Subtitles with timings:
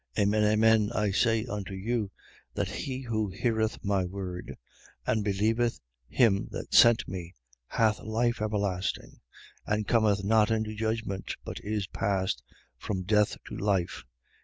[0.17, 0.23] 5:24.
[0.23, 2.09] Amen, amen, I say unto you
[2.55, 4.57] that he who heareth my word
[5.05, 7.35] and believeth him that sent me
[7.67, 9.19] hath life everlasting:
[9.67, 12.41] and cometh not into judgment, but is passed
[12.79, 14.03] from death to life.